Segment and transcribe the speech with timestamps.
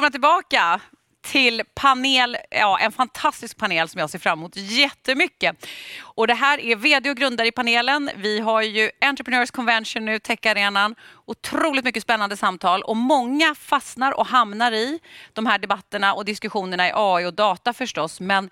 [0.00, 0.80] Välkomna tillbaka
[1.22, 5.66] till panel, ja, en fantastisk panel som jag ser fram emot jättemycket.
[6.00, 8.10] Och det här är vd och grundare i panelen.
[8.16, 10.94] Vi har ju Entrepreneurs Convention nu, Techarenan.
[11.26, 15.00] Otroligt mycket spännande samtal och många fastnar och hamnar i
[15.32, 18.20] de här debatterna och diskussionerna i AI och data förstås.
[18.20, 18.50] Men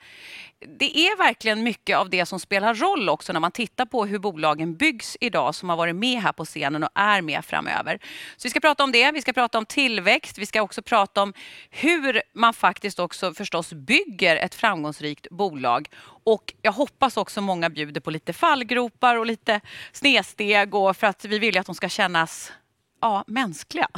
[0.66, 4.18] det är verkligen mycket av det som spelar roll också när man tittar på hur
[4.18, 7.98] bolagen byggs idag som har varit med här på scenen och är med framöver.
[8.36, 11.22] Så vi ska prata om det, vi ska prata om tillväxt, vi ska också prata
[11.22, 11.34] om
[11.70, 15.88] hur man faktiskt också förstås bygger ett framgångsrikt bolag.
[16.24, 19.60] Och jag hoppas också många bjuder på lite fallgropar och lite
[19.92, 22.52] snedsteg och för att vi vill ju att de ska kännas
[23.00, 23.88] ja, mänskliga.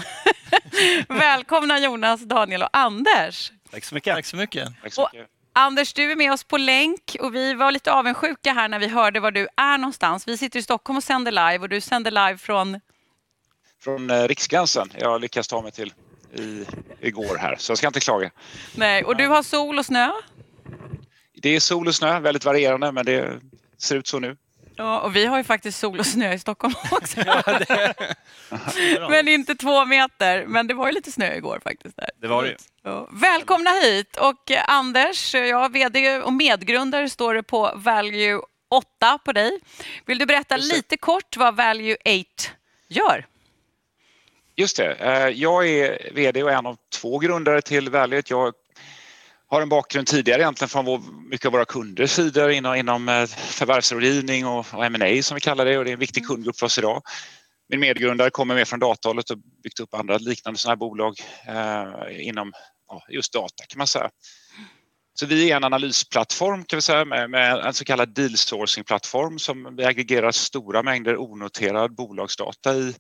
[1.09, 3.53] Välkomna Jonas, Daniel och Anders.
[3.71, 4.15] Tack så mycket.
[4.15, 4.69] Tack så mycket.
[4.83, 5.40] Tack så mycket.
[5.53, 8.89] Anders, du är med oss på länk och vi var lite avundsjuka här när vi
[8.89, 10.29] hörde var du är någonstans.
[10.29, 12.81] Vi sitter i Stockholm och sänder live och du sänder live från?
[13.83, 14.93] Från eh, Riksgränsen.
[14.99, 15.93] Jag lyckas ta mig till
[16.35, 16.65] i,
[17.01, 18.31] igår här, så jag ska inte klaga.
[18.75, 20.11] Nej, och du har sol och snö?
[21.35, 23.41] Det är sol och snö, väldigt varierande, men det
[23.79, 24.37] ser ut så nu.
[24.81, 27.21] Ja, och vi har ju faktiskt sol och snö i Stockholm också.
[29.11, 30.47] men inte två meter.
[30.47, 31.97] Men det var ju lite snö igår faktiskt.
[31.97, 32.11] Där.
[32.21, 33.09] Det var det ja.
[33.13, 34.17] Välkomna hit.
[34.17, 39.61] Och eh, Anders, ja, vd och medgrundare står det på Value 8 på dig.
[40.07, 42.51] Vill du berätta lite kort vad Value 8
[42.89, 43.27] gör?
[44.57, 44.95] Just det.
[44.95, 48.23] Eh, jag är vd och en av två grundare till Value.
[48.27, 48.55] Jag
[49.51, 53.27] har en bakgrund tidigare egentligen från vår, mycket av våra kunders sidor inom, inom eh,
[53.27, 56.67] förvärvsrådgivning och, och M&A som vi kallar det och det är en viktig kundgrupp för
[56.67, 57.03] oss idag.
[57.69, 62.29] Min medgrundare kommer med från datahållet och byggt upp andra liknande sådana här bolag eh,
[62.29, 62.53] inom
[62.89, 64.11] ja, just data kan man säga.
[65.15, 68.85] Så vi är en analysplattform kan vi säga med, med en så kallad deal sourcing
[68.85, 72.95] plattform som vi aggregerar stora mängder onoterad bolagsdata i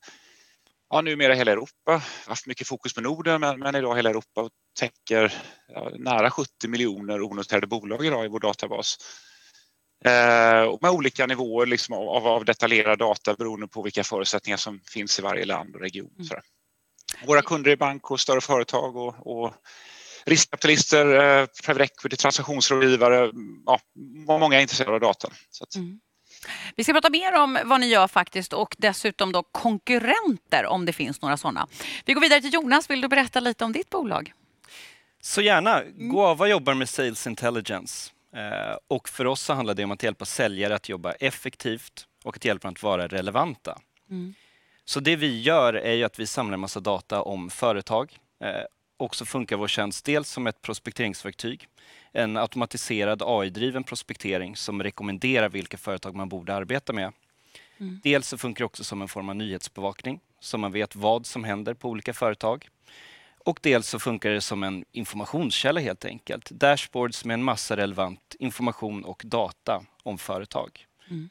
[0.90, 2.02] ja, numera hela Europa.
[2.26, 5.34] haft mycket fokus på Norden men, men idag hela Europa och täcker
[5.68, 8.98] ja, nära 70 miljoner onoterade bolag idag i vår databas.
[10.04, 14.80] Eh, och med olika nivåer liksom av, av detaljerad data beroende på vilka förutsättningar som
[14.80, 16.10] finns i varje land och region.
[16.18, 16.42] Mm.
[17.26, 19.54] Våra kunder är bank och större företag och, och
[20.24, 23.30] riskkapitalister, eh, private equity, transaktionsrådgivare.
[23.66, 23.80] Ja,
[24.38, 25.28] många är intresserade av data.
[25.76, 26.00] Mm.
[26.76, 30.92] Vi ska prata mer om vad ni gör faktiskt och dessutom då konkurrenter om det
[30.92, 31.66] finns några sådana.
[32.04, 32.90] Vi går vidare till Jonas.
[32.90, 34.32] Vill du berätta lite om ditt bolag?
[35.20, 35.82] Så gärna.
[35.96, 40.24] Goava jobbar med Sales Intelligence eh, och för oss så handlar det om att hjälpa
[40.24, 43.78] säljare att jobba effektivt och att hjälpa dem att vara relevanta.
[44.10, 44.34] Mm.
[44.84, 48.64] Så det vi gör är att vi samlar en massa data om företag eh,
[48.96, 51.68] och så funkar vår tjänst dels som ett prospekteringsverktyg
[52.12, 57.12] en automatiserad AI-driven prospektering som rekommenderar vilka företag man borde arbeta med.
[57.78, 58.00] Mm.
[58.03, 61.44] Dels så funkar det också som en form av nyhetsbevakning så man vet vad som
[61.44, 62.69] händer på olika företag.
[63.44, 66.50] Och dels så funkar det som en informationskälla helt enkelt.
[66.50, 70.87] Dashboards med en massa relevant information och data om företag.
[71.10, 71.31] Mm.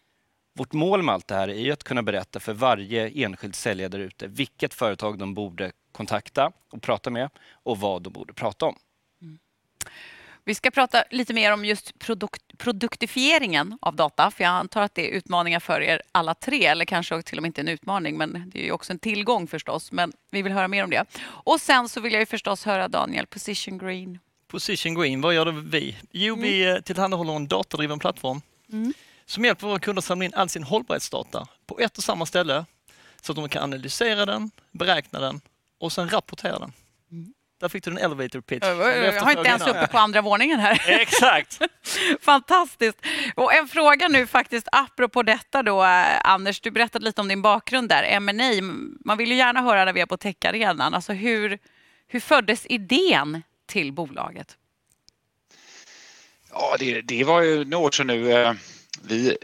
[0.54, 4.00] Vårt mål med allt det här är att kunna berätta för varje enskild säljare där
[4.00, 8.76] ute vilket företag de borde kontakta och prata med och vad de borde prata om.
[10.50, 14.96] Vi ska prata lite mer om just produkt, produktifieringen av data, för jag antar att
[14.96, 18.18] det är utmaningar för er alla tre, eller kanske till och med inte en utmaning,
[18.18, 19.92] men det är också en tillgång förstås.
[19.92, 21.06] Men vi vill höra mer om det.
[21.24, 24.20] Och sen så vill jag förstås höra Daniel, Position Green.
[24.48, 25.98] Position Green, vad gör vi?
[26.12, 26.44] Jo, mm.
[26.44, 28.94] vi eh, tillhandahåller en datadriven plattform mm.
[29.26, 32.66] som hjälper våra kunder att samla in all sin hållbarhetsdata på ett och samma ställe
[33.22, 35.42] så att de kan analysera den, beräkna den
[35.80, 36.74] och sen rapportera den.
[37.59, 38.66] Där fick du en elevator pitch.
[38.66, 40.81] Jag har inte ens uppe på andra våningen här.
[41.02, 41.59] Exakt.
[42.22, 42.97] Fantastiskt.
[43.36, 46.62] Och en fråga nu faktiskt apropå detta då, eh, Anders.
[46.62, 48.62] Du berättade lite om din bakgrund där, M&A.
[49.06, 50.94] Man vill ju gärna höra när vi är på techarenan.
[50.94, 51.60] Alltså hur,
[52.07, 54.57] hur föddes idén till bolaget?
[56.51, 58.31] Ja, det, det var ju några år sedan nu.
[58.31, 58.54] Eh,
[59.04, 59.38] vi,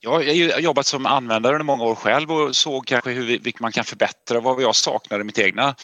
[0.00, 3.84] jag har jobbat som användare under många år själv och såg kanske hur man kan
[3.84, 5.74] förbättra vad jag saknade i mitt egna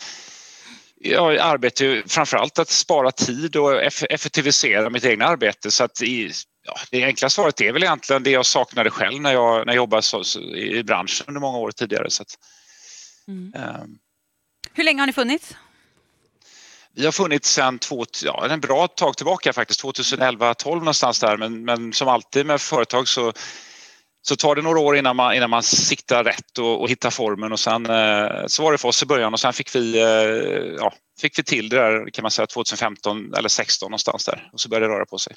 [1.05, 6.77] jag arbetar framförallt att spara tid och effektivisera mitt egna arbete så att i, ja,
[6.91, 10.03] det enkla svaret är väl egentligen det jag saknade själv när jag, när jag jobbade
[10.03, 12.11] så, så, i branschen under många år tidigare.
[12.11, 12.39] Så att,
[13.29, 13.55] mm.
[13.83, 13.99] um,
[14.73, 15.55] Hur länge har ni funnits?
[16.97, 21.65] Vi har funnits sedan två, ja, en bra tag tillbaka faktiskt, 2011-12 någonstans där men,
[21.65, 23.33] men som alltid med företag så
[24.27, 27.53] så tar det några år innan man, innan man siktar rätt och, och hittar formen
[27.53, 30.75] och sen eh, så var det för oss i början och sen fick vi, eh,
[30.79, 34.61] ja, fick vi till det där kan man säga 2015 eller 16 någonstans där och
[34.61, 35.37] så började det röra på sig.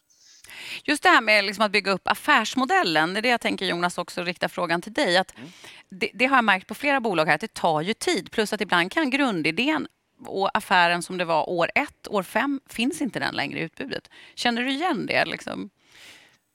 [0.84, 3.98] Just det här med liksom att bygga upp affärsmodellen, det är det jag tänker Jonas
[3.98, 5.18] också rikta frågan till dig.
[5.18, 5.50] Att mm.
[5.90, 8.54] det, det, har jag märkt på flera bolag här att det tar ju tid plus
[8.54, 9.88] att ibland kan grundidén
[10.26, 14.10] och affären som det var år ett, år fem finns inte den längre i utbudet.
[14.36, 15.26] Känner du igen det?
[15.26, 15.70] Liksom?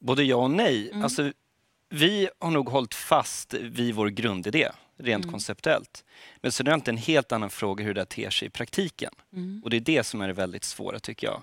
[0.00, 0.90] Både ja och nej.
[0.90, 1.04] Mm.
[1.04, 1.32] Alltså,
[1.92, 4.68] vi har nog hållit fast vid vår grundidé
[4.98, 5.32] rent mm.
[5.32, 6.04] konceptuellt.
[6.40, 9.12] Men så är det en helt annan fråga hur det ter sig i praktiken.
[9.32, 9.60] Mm.
[9.64, 11.42] Och det är det som är det väldigt svåra tycker jag.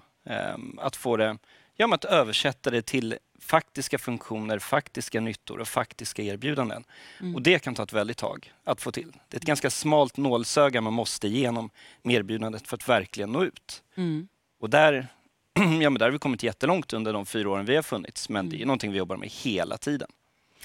[0.53, 1.37] Um, att få det,
[1.75, 6.83] ja, att översätta det till faktiska funktioner, faktiska nyttor och faktiska erbjudanden.
[7.19, 7.35] Mm.
[7.35, 9.11] Och det kan ta ett väldigt tag att få till.
[9.27, 11.69] Det är ett ganska smalt nålsöga man måste igenom
[12.03, 13.83] med erbjudandet för att verkligen nå ut.
[13.95, 14.27] Mm.
[14.59, 15.07] Och där,
[15.53, 18.49] ja, men där har vi kommit jättelångt under de fyra åren vi har funnits, men
[18.49, 18.67] det är mm.
[18.67, 20.09] någonting vi jobbar med hela tiden.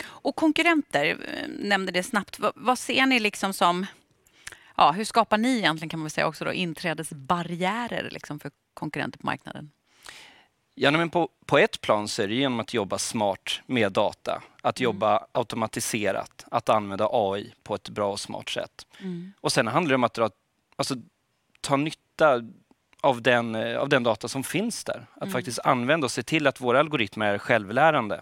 [0.05, 2.39] Och konkurrenter, eh, nämnde det snabbt.
[2.39, 3.87] Vad, vad ser ni liksom som...
[4.77, 9.27] Ja, hur skapar ni egentligen kan man säga också då, inträdesbarriärer liksom för konkurrenter på
[9.27, 9.71] marknaden?
[10.75, 14.43] Ja, men på, på ett plan så är det genom att jobba smart med data.
[14.63, 14.85] Att mm.
[14.85, 18.87] jobba automatiserat, att använda AI på ett bra och smart sätt.
[19.01, 19.33] Mm.
[19.41, 20.31] Och sen handlar det om att dra,
[20.77, 20.95] alltså,
[21.61, 22.41] ta nytta
[23.05, 25.07] av den, eh, av den data som finns där.
[25.15, 25.33] Att mm.
[25.33, 28.21] faktiskt använda och se till att våra algoritmer är självlärande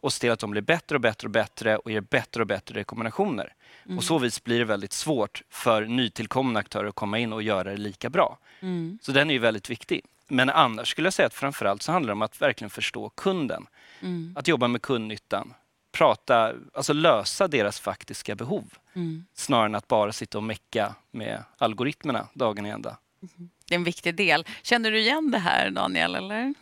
[0.00, 2.46] och se till att de blir bättre och bättre och bättre och ger bättre och
[2.46, 3.54] bättre rekommendationer.
[3.84, 3.98] Mm.
[3.98, 7.70] Och så vis blir det väldigt svårt för nytillkomna aktörer att komma in och göra
[7.70, 8.38] det lika bra.
[8.60, 8.98] Mm.
[9.02, 10.00] Så den är ju väldigt viktig.
[10.28, 13.66] Men annars skulle jag säga att framförallt så handlar det om att verkligen förstå kunden.
[14.00, 14.34] Mm.
[14.36, 15.54] Att jobba med kundnyttan.
[15.92, 18.64] Prata, alltså lösa deras faktiska behov.
[18.94, 19.24] Mm.
[19.34, 22.96] Snarare än att bara sitta och mecka med algoritmerna dagen i ända.
[23.22, 23.50] Mm.
[23.68, 24.44] Det är en viktig del.
[24.62, 26.14] Känner du igen det här Daniel?
[26.14, 26.54] Eller?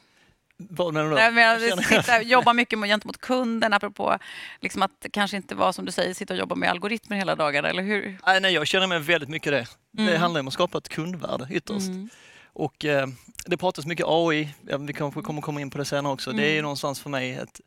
[0.70, 1.14] Vad menar du?
[1.14, 4.19] Nej, men, sitta, jobba mycket gentemot kunden, apropå
[4.60, 7.69] liksom att kanske inte vara som du säger, sitta och jobba med algoritmer hela dagarna,
[7.69, 8.19] eller hur?
[8.26, 9.66] Nej, nej jag känner mig väldigt mycket det.
[9.99, 10.12] Mm.
[10.12, 11.88] Det handlar om att skapa ett kundvärde ytterst.
[11.88, 12.08] Mm.
[12.54, 13.06] Och eh,
[13.46, 16.31] det pratas mycket AI, ja, vi kanske kommer komma in på det senare också.
[16.31, 16.43] Mm.
[16.43, 16.62] Det är ju mm.
[16.62, 17.60] någonstans för mig ett,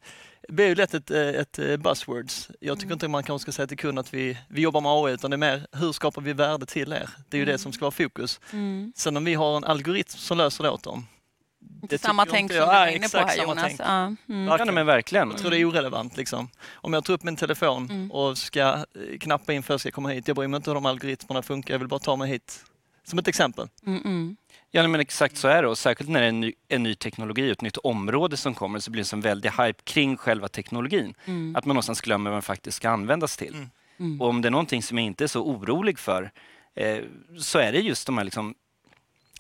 [0.47, 2.49] det blir ju lätt ett, eh, ett eh, buzzwords.
[2.59, 2.93] Jag tycker mm.
[2.93, 5.35] inte man kanske ska säga till kunden att vi, vi jobbar med AI utan det
[5.35, 7.09] är mer hur skapar vi värde till er?
[7.29, 7.53] Det är ju mm.
[7.53, 8.39] det som ska vara fokus.
[8.53, 8.93] Mm.
[8.95, 11.07] Sen om vi har en algoritm som löser det åt dem.
[11.89, 13.73] Det samma tänk som du är inne på här Jonas.
[13.79, 14.47] Ja, mm.
[14.47, 15.29] ja, men verkligen.
[15.29, 16.17] Jag tror det är orelevant.
[16.17, 16.49] Liksom.
[16.73, 18.11] Om jag tar upp min telefon mm.
[18.11, 18.83] och ska eh,
[19.19, 20.27] knappa in för att jag ska komma hit.
[20.27, 22.65] Jag bryr mig inte hur de algoritmerna funkar, jag vill bara ta mig hit.
[23.03, 23.67] Som ett exempel.
[23.85, 24.35] Mm
[24.75, 25.67] Ja, men exakt så är det.
[25.67, 28.53] Och särskilt när det är en ny, en ny teknologi och ett nytt område som
[28.53, 31.13] kommer så blir det en väldig hype kring själva teknologin.
[31.25, 31.55] Mm.
[31.55, 33.53] Att man någonstans glömmer vad den faktiskt ska användas till.
[33.53, 33.69] Mm.
[33.99, 34.21] Mm.
[34.21, 36.31] Och om det är någonting som jag inte är så orolig för
[36.75, 37.03] eh,
[37.39, 38.55] så är det just de här liksom,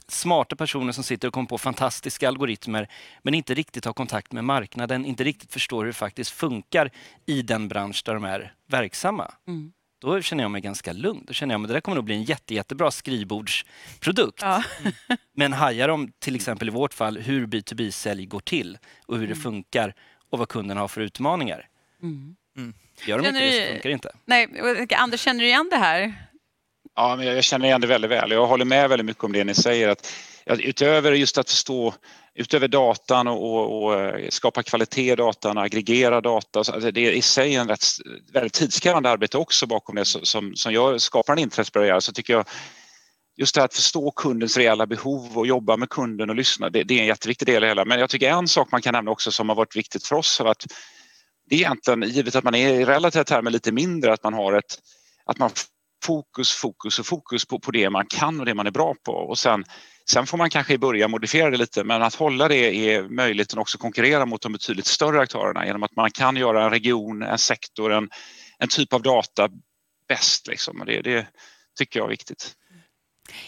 [0.07, 2.89] smarta personer som sitter och kommer på fantastiska algoritmer
[3.23, 6.91] men inte riktigt har kontakt med marknaden, inte riktigt förstår hur det faktiskt funkar
[7.25, 9.31] i den bransch där de är verksamma.
[9.47, 11.23] Mm då känner jag mig ganska lugn.
[11.27, 14.41] Då känner jag att det där kommer nog bli en jätte, jättebra skrivbordsprodukt.
[14.41, 14.63] Ja.
[15.33, 19.37] Men hajar de till exempel i vårt fall hur B2B-sälj går till och hur mm.
[19.37, 19.95] det funkar
[20.29, 21.67] och vad kunderna har för utmaningar.
[22.01, 22.35] Mm.
[22.57, 22.73] Mm.
[23.05, 24.11] Gör de känner inte det så funkar det inte.
[24.25, 24.47] Nej,
[24.95, 26.13] Anders, känner du igen det här?
[26.95, 28.31] Ja, men jag känner igen det väldigt väl.
[28.31, 29.89] Jag håller med väldigt mycket om det ni säger.
[29.89, 30.13] Att,
[30.45, 31.93] utöver just att förstå
[32.35, 36.59] utöver datan och, och, och, eh, skapa kvalitet i datan, aggregera data.
[36.59, 37.85] Alltså det är i sig en rätt,
[38.33, 41.99] väldigt tidskrävande arbete också bakom det som, som jag skapar en intressebarriär.
[41.99, 42.45] Så tycker jag
[43.37, 46.83] just det här att förstå kundens reella behov och jobba med kunden och lyssna, det,
[46.83, 47.85] det är en jätteviktig del i hela.
[47.85, 50.39] Men jag tycker en sak man kan nämna också som har varit viktigt för oss
[50.39, 50.65] har varit
[51.49, 54.53] det är egentligen, givet att man är i relativa termer lite mindre, att man har
[54.53, 54.79] ett
[55.25, 55.49] att man
[56.05, 59.11] fokus, fokus och fokus på, på det man kan och det man är bra på
[59.11, 59.63] och sen
[60.09, 63.59] Sen får man kanske i början modifiera det lite men att hålla det är möjligheten
[63.59, 67.37] också konkurrera mot de betydligt större aktörerna genom att man kan göra en region, en
[67.37, 68.09] sektor, en,
[68.59, 69.49] en typ av data
[70.07, 70.47] bäst.
[70.47, 70.83] Liksom.
[70.85, 71.27] Det, det
[71.77, 72.55] tycker jag är viktigt.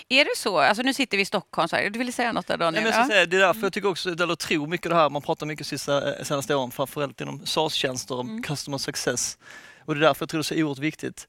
[0.09, 0.59] Är det så?
[0.59, 1.67] Alltså nu sitter vi i Stockholm.
[1.67, 1.89] Så här.
[1.89, 2.83] Du ville säga något där Daniel?
[2.83, 5.09] Ja, men jag säga, det är därför jag tycker också, eller tror mycket det här,
[5.09, 8.43] man pratar mycket sista, senaste åren, framförallt inom SaaS-tjänster, om mm.
[8.43, 9.37] customer success.
[9.85, 11.27] Och det är därför jag tror det är så oerhört viktigt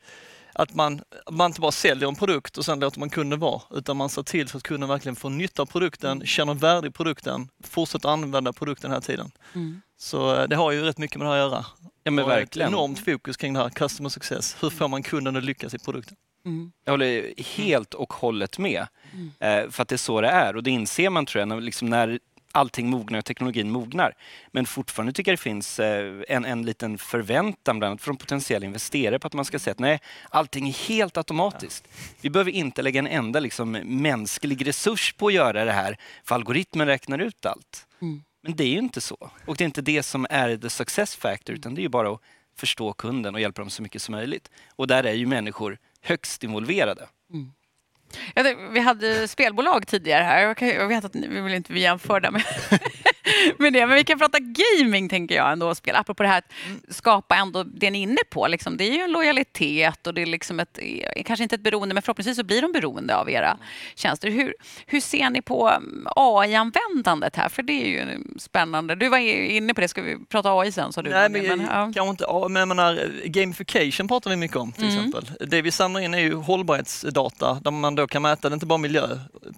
[0.59, 1.01] att man,
[1.31, 4.23] man inte bara säljer en produkt och sen låter man kunden vara, utan man ser
[4.23, 6.27] till så att kunden verkligen får nytta av produkten, mm.
[6.27, 9.31] känner värde i produkten, fortsätter använda produkten hela tiden.
[9.55, 9.81] Mm.
[9.99, 11.67] Så eh, det har ju rätt mycket med det här att göra.
[12.05, 12.69] Ja, men verkligen.
[12.69, 14.57] Ett enormt fokus kring det här, customer success.
[14.61, 16.17] Hur får man kunden att lyckas i produkten?
[16.45, 16.73] Mm.
[16.85, 18.87] Jag håller helt och hållet med.
[19.13, 19.31] Mm.
[19.41, 21.91] Eh, för att det är så det är och det inser man tror jag liksom
[21.91, 22.19] när
[22.53, 24.15] allting mognar och teknologin mognar.
[24.53, 28.67] Men fortfarande tycker jag det finns eh, en, en liten förväntan bland annat från potentiella
[28.67, 30.01] investerare på att man ska säga att nej,
[30.31, 31.89] allting är helt automatiskt.
[32.21, 36.35] Vi behöver inte lägga en enda liksom, mänsklig resurs på att göra det här, för
[36.35, 37.87] algoritmen räknar ut allt.
[38.03, 38.23] Mm.
[38.43, 39.31] Men det är ju inte så.
[39.47, 42.13] Och det är inte det som är the success factor, utan det är ju bara
[42.13, 42.21] att
[42.57, 44.51] förstå kunden och hjälpa dem så mycket som möjligt.
[44.77, 47.09] Och där är ju människor högst involverade.
[47.33, 47.53] Mm.
[48.73, 50.57] Vi hade spelbolag tidigare här.
[50.61, 52.43] Jag vet att vi vill inte jämföra med
[53.59, 53.87] med det.
[53.87, 55.97] Men vi kan prata gaming tänker jag ändå, spel.
[55.97, 58.47] apropå det här att skapa ändå det ni är inne på.
[58.47, 58.77] Liksom.
[58.77, 61.95] Det är ju en lojalitet och det är liksom ett, eh, kanske inte ett beroende,
[61.95, 63.59] men förhoppningsvis så blir de beroende av era
[63.95, 64.31] tjänster.
[64.31, 64.55] Hur,
[64.87, 67.49] hur ser ni på mm, AI-användandet här?
[67.49, 68.95] För det är ju spännande.
[68.95, 70.93] Du var inne på det, ska vi prata AI sen?
[70.93, 71.69] Så du Nej, men, men, ja.
[71.95, 74.97] kanske inte, ja, men jag menar, gamification pratar vi mycket om till Mm.
[74.99, 75.49] exempel.
[75.49, 78.67] Det vi samlar in är ju hållbarhetsdata där man då kan mäta, det är inte
[78.67, 79.07] bara miljö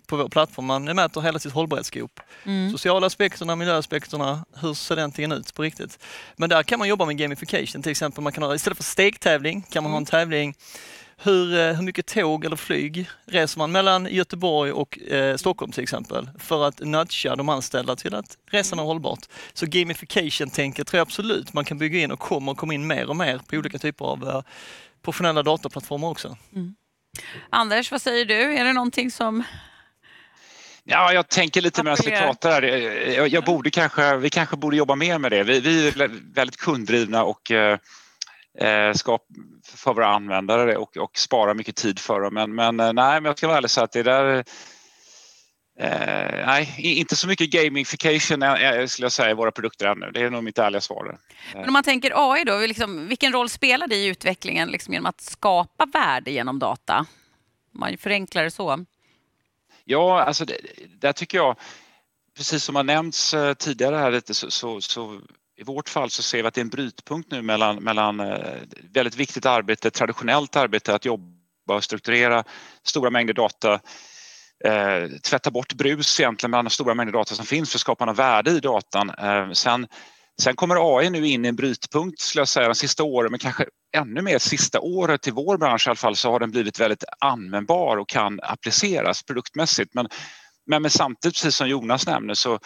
[0.06, 2.20] på vår plattform, man mäter hela sitt hållbarhetsskop.
[2.44, 2.70] Mm.
[2.70, 5.98] Sociala aspekterna, miljöaspekterna, hur ser den egentligen ut på riktigt?
[6.36, 9.62] Men där kan man jobba med gamification, till exempel man kan ha, istället för stegtävling
[9.62, 10.54] kan man ha en tävling
[11.22, 15.82] hur, eh, hur mycket tåg eller flyg reser man mellan Göteborg och eh, Stockholm till
[15.82, 19.26] exempel för att nudga de anställda till att resan är hållbart.
[19.52, 23.16] Så gamification-tänket tror jag absolut man kan bygga in och kommer komma in mer och
[23.16, 24.42] mer på olika typer av eh,
[25.02, 26.36] professionella dataplattformar också.
[27.50, 28.54] Anders, vad säger du?
[28.54, 29.44] Är det någonting som...
[30.90, 32.62] Ja, jag tänker lite medan vi pratar här.
[33.12, 35.42] Jag, jag borde kanske, vi kanske borde jobba mer med det.
[35.42, 37.78] Vi, vi är väldigt kunddrivna och eh,
[38.58, 39.22] eh, skap
[39.74, 42.34] för våra användare och, och spara mycket tid för dem.
[42.34, 44.44] Men, men eh, nej, men jag ska vara ärlig säga att det där
[45.80, 50.10] Eh, nej, inte så mycket gamification eh, skulle jag säga i våra produkter ännu.
[50.14, 51.18] Det är nog mitt ärliga svar.
[51.54, 55.06] Men om man tänker AI då, liksom, vilken roll spelar det i utvecklingen liksom, genom
[55.06, 57.06] att skapa värde genom data?
[57.74, 58.84] Om man förenklar det så.
[59.90, 60.56] Ja, alltså det,
[61.00, 61.56] där tycker jag,
[62.36, 65.20] precis som har nämnts eh, tidigare här lite, så, så, så
[65.56, 68.56] i vårt fall så ser vi att det är en brytpunkt nu mellan, mellan eh,
[68.92, 72.44] väldigt viktigt arbete, traditionellt arbete att jobba och strukturera
[72.82, 73.80] stora mängder data,
[74.64, 78.04] eh, tvätta bort brus egentligen mellan de stora mängder data som finns för att skapa
[78.04, 79.10] något värde i datan.
[79.10, 79.86] Eh, sen,
[80.40, 83.40] sen kommer AI nu in i en brytpunkt skulle jag säga de sista åren, men
[83.40, 83.64] kanske
[83.96, 87.04] ännu mer sista året i vår bransch i alla fall så har den blivit väldigt
[87.18, 89.94] användbar och kan appliceras produktmässigt.
[89.94, 90.08] Men,
[90.66, 92.58] men, men samtidigt, precis som Jonas nämner, så,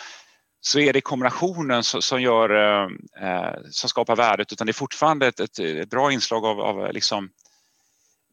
[0.60, 2.88] så är det kombinationen som, som, gör, eh,
[3.28, 6.92] eh, som skapar värdet utan det är fortfarande ett, ett, ett bra inslag av, av
[6.92, 7.30] liksom,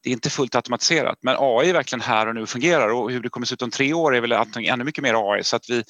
[0.03, 3.11] det är inte fullt automatiserat men AI är verkligen här och nu och fungerar och
[3.11, 5.43] hur det kommer se ut om tre år är väl antingen ännu mycket mer AI
[5.43, 5.83] så att vi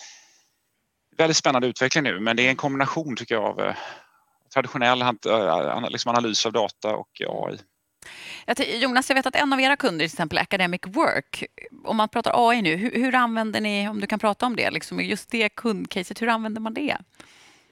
[1.18, 3.76] väldigt spännande utveckling nu men det är en kombination tycker jag av eh,
[4.54, 5.12] traditionell eh,
[5.90, 7.58] liksom analys av data och AI.
[8.82, 11.44] Jonas, jag vet att en av era kunder, till exempel Academic Work,
[11.86, 14.72] om man pratar AI nu, hur, hur använder ni, om du kan prata om det,
[14.72, 16.98] liksom, just det kundcaset, hur använder man det?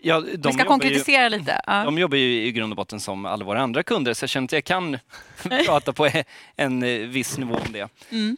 [0.01, 1.61] Ja, Vi de ska jobbar ju- konkretisera lite.
[1.67, 1.83] Ja.
[1.83, 4.45] De jobbar ju i grund och botten som alla våra andra kunder, så jag känner
[4.45, 4.97] att jag kan
[5.65, 6.09] prata på
[6.55, 7.89] en eh, viss nivå om det.
[8.11, 8.37] Mm.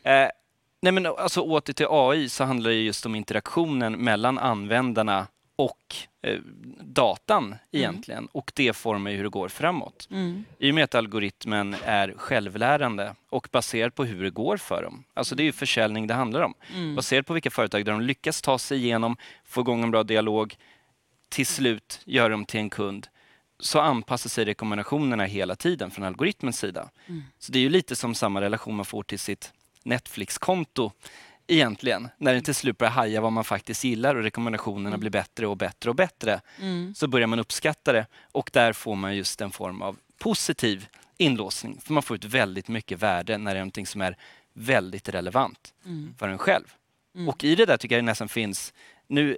[0.81, 5.95] Nej men alltså åter till AI så handlar det just om interaktionen mellan användarna och
[6.21, 6.39] eh,
[6.81, 8.27] datan egentligen.
[8.31, 10.07] Och det formar ju hur det går framåt.
[10.11, 10.43] Mm.
[10.59, 15.03] I och med att algoritmen är självlärande och baserad på hur det går för dem.
[15.13, 16.53] Alltså det är ju försäljning det handlar om.
[16.73, 16.95] Mm.
[16.95, 20.55] Baserat på vilka företag där de lyckas ta sig igenom, få igång en bra dialog,
[21.29, 23.07] till slut gör dem till en kund
[23.59, 26.89] så anpassar sig rekommendationerna hela tiden från algoritmens sida.
[27.07, 27.23] Mm.
[27.39, 30.91] Så det är ju lite som samma relation man får till sitt Netflix-konto
[31.47, 32.09] egentligen.
[32.17, 35.57] När det till slut börjar haja vad man faktiskt gillar och rekommendationerna blir bättre och
[35.57, 36.95] bättre och bättre Mm.
[36.95, 41.81] så börjar man uppskatta det och där får man just en form av positiv inlåsning.
[41.81, 44.17] För man får ut väldigt mycket värde när det är någonting som är
[44.53, 46.15] väldigt relevant Mm.
[46.19, 46.73] för en själv.
[47.15, 47.29] Mm.
[47.29, 48.73] Och i det där tycker jag det nästan finns,
[49.07, 49.37] nu,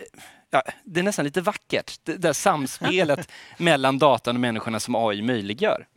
[0.49, 5.21] ja, det är nästan lite vackert, det där samspelet mellan datan och människorna som AI
[5.21, 5.87] möjliggör.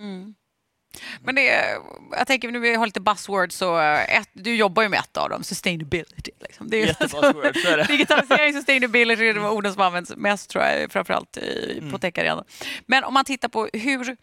[1.24, 1.78] Men det, är-
[2.10, 5.16] jag tänker nu vi har lite buzzwords och eh, ett, du jobbar ju med ett
[5.16, 6.30] av dem, sustainability.
[6.40, 6.70] Liksom.
[6.70, 7.84] Det är ju- Jättebra word, så är det.
[7.88, 12.00] Digitalisering, sustainability är de orden som används mest tror jag, framförallt i, på Mm.
[12.00, 12.44] techarenan.
[12.86, 14.16] Men om man tittar på hur,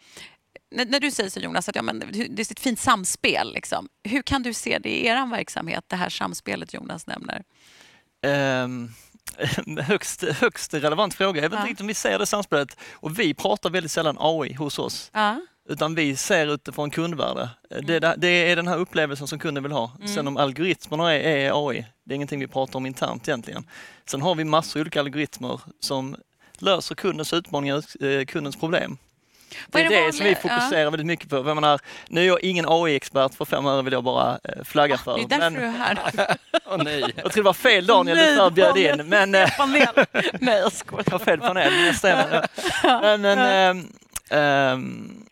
[0.74, 1.98] när, du säger så Jonas, att ja, men,
[2.30, 3.52] det är ett fint samspel.
[3.54, 3.88] Liksom.
[4.04, 7.42] Hur kan du se det i er verksamhet, det här samspelet Jonas nämner?
[8.26, 8.90] Ehm,
[9.82, 11.42] högst, högst relevant fråga.
[11.42, 11.58] Jag vet Ja.
[11.58, 12.76] inte riktigt om vi ser det samspelet.
[12.92, 15.10] Och vi pratar väldigt sällan AI hos oss.
[15.14, 15.40] Ja.
[15.68, 17.48] Utan vi ser utifrån kundvärde.
[17.82, 19.92] Det, är det- det är den här upplevelsen som kunden vill ha.
[20.14, 23.66] Sen om algoritmerna är, är AI, det är ingenting vi pratar om internt egentligen.
[24.06, 26.16] Sen har vi massor av olika algoritmer som
[26.58, 28.98] löser kundens utmaningar, eh, kundens problem.
[29.68, 31.36] Det är det, det som vi fokuserar väldigt mycket på.
[31.36, 34.98] Jag menar, nu är jag ingen AI-expert, för fem öre vill jag bara eh, flagga
[34.98, 35.16] för.
[35.16, 35.98] Det är därför Men du är här.
[36.66, 37.00] Åh nej.
[37.16, 39.00] jag tror det var fel Daniel Nej, du förbjöd Daniel.
[39.00, 39.06] in.
[39.08, 39.48] Men, eh.
[40.40, 41.04] Nej, jag skojar.
[41.06, 42.46] jag har fel panel, men jag stämmer.
[43.00, 43.86] Men, men, ehm,
[44.30, 45.24] ehm,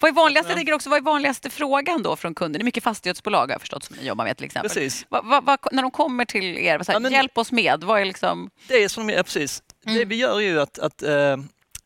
[0.00, 0.52] Vad är vanligaste, Ja.
[0.52, 2.58] jag tänker också, vad är vanligaste frågan då från kunden?
[2.58, 4.68] Det är mycket fastighetsbolag har jag förstått som ni jobbar med till exempel.
[4.68, 5.06] precis.
[5.08, 7.84] Va, va, va, när de kommer till er, så här, Ja, men- hjälp oss med,
[7.84, 8.50] vad är liksom...
[8.68, 9.62] Det är som, ja, precis.
[9.84, 10.08] Det Mm.
[10.08, 11.36] vi gör är ju att, att eh,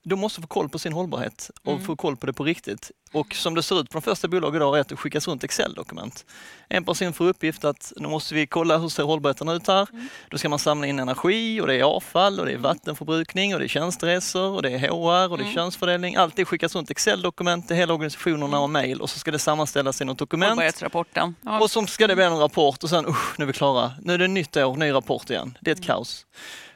[0.04, 1.84] de måste få koll på sin hållbarhet och Mm.
[1.84, 2.90] få koll på det på riktigt.
[3.12, 5.44] Och som det ser ut på de flesta bolag idag är att det skickas runt
[5.44, 6.24] Excel-dokument.
[6.68, 9.88] En person får uppgift att nu måste vi kolla hur ser hållbarheten ut här.
[9.92, 10.08] Mm.
[10.30, 13.60] Då ska man samla in energi och det är avfall och det är vattenförbrukning och
[13.60, 15.54] det är tjänsteresor och det är HR och det är Mm.
[15.54, 16.16] könsfördelning.
[16.16, 20.00] Allt det skickas runt Excel-dokument till hela organisationerna och mejl och så ska det sammanställas
[20.00, 20.50] i något dokument.
[20.50, 21.34] Hållbarhetsrapporten.
[21.42, 21.60] Ja.
[21.60, 23.92] Och så ska det bli en rapport och sen usch, nu är vi klara.
[24.02, 25.58] Nu är det nytt år, ny rapport igen.
[25.60, 26.26] Det är ett kaos.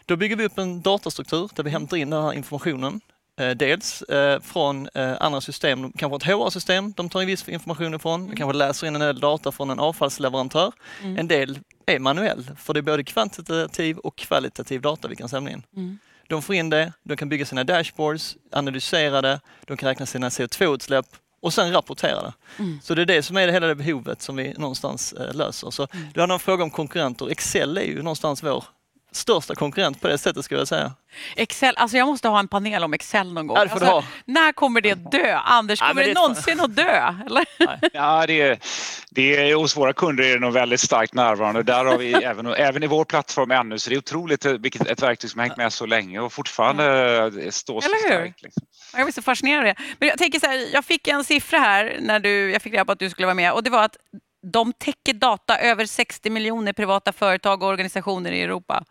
[0.05, 3.01] Då bygger vi upp en datastruktur där vi hämtar in den här informationen.
[3.41, 7.95] Eh, dels eh, från eh, andra system, kanske ett HR-system de tar en viss information
[7.95, 8.27] ifrån.
[8.29, 10.73] De kanske läser in en del data från en avfallsleverantör.
[11.03, 11.19] Mm.
[11.19, 15.51] En del är manuell, för det är både kvantitativ och kvalitativ data vi kan samla
[15.51, 15.63] in.
[15.77, 15.99] Mm.
[16.29, 20.29] De får in det, de kan bygga sina dashboards, analysera det, de kan räkna sina
[20.29, 21.07] CO2-utsläpp
[21.43, 22.33] och sen rapportera det.
[22.59, 22.79] Mm.
[22.83, 25.71] Så det är det som är det hela det behovet som vi någonstans löser.
[25.71, 26.07] Så Mm.
[26.15, 27.31] du hade en fråga om konkurrenter.
[27.31, 28.65] Excel är ju någonstans vår
[29.17, 30.93] största konkurrent på det sättet skulle jag säga.
[31.37, 33.57] Excel, alltså jag måste ha en panel om Excel någon gång.
[33.57, 34.05] Ja, alltså.
[34.25, 35.35] När kommer det dö?
[35.45, 37.15] Anders, Ja, kommer men det det någonsin att dö?
[37.27, 37.45] Eller?
[37.93, 38.59] Ja, det är,
[39.11, 41.63] det är, hos våra kunder är det nog väldigt starkt närvarande.
[41.63, 44.87] Där har vi även, även i vår plattform ännu, så det är otroligt eh, vilket
[44.87, 46.85] ett verktyg som har hängt med så länge och fortfarande
[47.45, 48.17] eh, står så Eller hur?
[48.17, 48.43] starkt.
[48.43, 48.63] Liksom.
[48.97, 49.75] Jag blir så fascinerad av det.
[49.99, 52.85] Men jag tänker så här, jag fick en siffra här när du, jag fick reda
[52.85, 53.97] på att du skulle vara med och det var att
[54.53, 58.85] de täcker data över 60 miljoner privata företag och organisationer i Europa.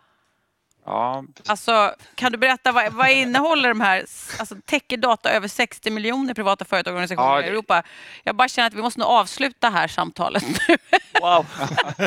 [0.86, 3.98] Ja, Alltså, kan du berätta vad, vad innehåller de här,
[4.38, 7.82] alltså täcker data över 60 miljoner privata företag och organisationer Ja, i det- Europa?
[8.24, 10.76] Jag bara känner att vi måste nog avsluta här samtalet nu.
[11.20, 11.46] Wow!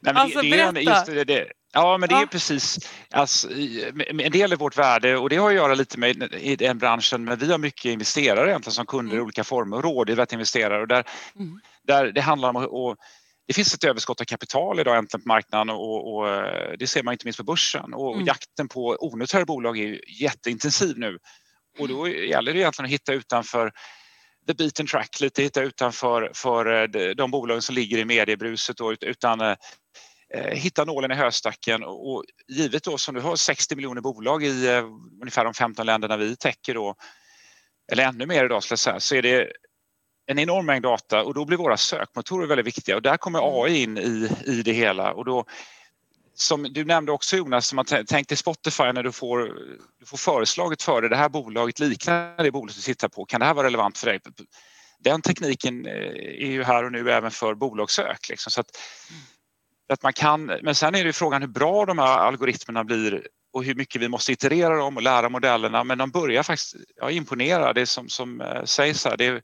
[0.00, 0.80] Nej, Alltså, det, det berätta.
[0.80, 2.22] just det, det, ja, men det Ja.
[2.22, 2.78] är precis
[3.10, 3.92] alltså, i-
[4.24, 7.24] en del av vårt värde och det har att göra lite med i den branschen,
[7.24, 10.88] men vi har mycket investerare egentligen som kunder i olika former och rådgivet investerare och
[10.88, 11.04] där,
[11.38, 11.60] Mm.
[11.86, 12.98] där det handlar om att
[13.46, 17.02] det finns ett överskott av kapital idag äntligen på marknaden och, och eh, det ser
[17.02, 17.94] man inte minst på börsen.
[17.94, 18.26] Och, Mm.
[18.26, 21.18] jakten på onoterade bolag är jätteintensiv nu.
[21.78, 23.72] Och då gäller det egentligen att hitta utanför
[24.46, 28.92] the beaten track lite, hitta utanför för eh, de, bolagen som ligger i mediebruset då,
[28.92, 29.56] ut- utan eh,
[30.34, 31.84] eh, hitta nålen i höstacken.
[31.84, 34.84] Och, och givet då som du har 60 miljoner bolag i eh,
[35.22, 36.94] ungefär de 15 länderna vi täcker då,
[37.92, 39.52] eller ännu mer idag skulle jag säga, så är det
[40.26, 43.82] en enorm mängd data och då blir våra sökmotorer väldigt viktiga och där kommer AI
[43.82, 45.44] in i, i det hela och då
[46.36, 49.38] som du nämnde också Jonas, som man t- tänk dig Spotify när du får,
[50.00, 53.40] du får föreslaget för dig, det här bolaget liknar det bolaget du tittar på, kan
[53.40, 54.20] det här vara relevant för dig?
[54.98, 58.28] Den tekniken eh, är ju här och nu även för bolagssök.
[58.28, 58.78] Liksom, så att,
[59.88, 63.64] att man kan, men sen är det frågan hur bra de här algoritmerna blir och
[63.64, 67.72] hur mycket vi måste iterera dem och lära modellerna men de börjar faktiskt ja, imponera.
[67.72, 69.42] Det som, som eh, sägs här, det, är-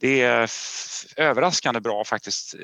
[0.00, 0.50] det är
[1.16, 2.54] överraskande bra faktiskt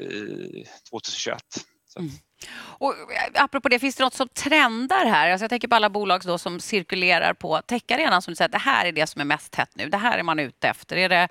[0.91, 1.43] 2021.
[1.89, 1.99] Så.
[1.99, 2.11] Mm.
[2.53, 5.31] Och eh, apropå det, finns det något som trendar här?
[5.31, 8.59] Alltså jag tänker på alla bolag då som cirkulerar på techarenan som säger att det
[8.59, 9.89] här är det som är mest hett nu.
[9.89, 10.97] Det här är man ute efter.
[10.97, 11.29] Är det,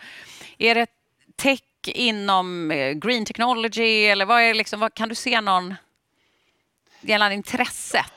[0.57, 0.87] är det
[1.35, 5.75] tech inom eh, green technology eller vad är liksom, vad, kan du se någon
[7.01, 8.13] gällande intresset?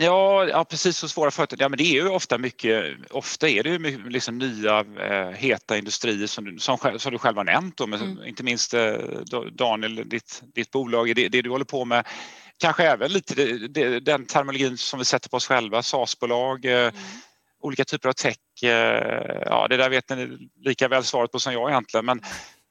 [0.00, 1.60] Ja, ja precis så svåra företag.
[1.60, 5.30] Ja, men det är ju ofta mycket, ofta är det ju mycket, liksom nya eh,
[5.30, 8.24] heta industrier som du, som, som du själv har nämnt då, men Mm.
[8.26, 8.92] inte minst eh,
[9.52, 12.06] Daniel, ditt, ditt bolag, det, det du håller på med.
[12.58, 16.92] Kanske även lite det, det, den terminologin som vi sätter på oss själva, SaaS-bolag, eh,
[17.60, 18.36] olika typer av tech.
[18.62, 22.06] Eh, ja, det där vet ni lika väl svaret på som jag egentligen.
[22.06, 22.20] Men,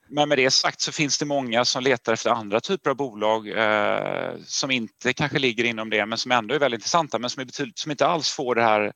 [0.09, 3.49] men med det sagt så finns det många som letar efter andra typer av bolag
[3.49, 7.41] eh, som inte kanske ligger inom det men som ändå är väldigt intressanta men som,
[7.41, 8.93] är betydligt, som inte alls får det här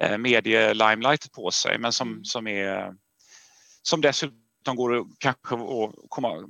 [0.00, 2.24] eh, medie-limelightet på sig men som, Mm.
[2.24, 2.94] som, är,
[3.82, 6.48] som dessutom går att kanske att komma,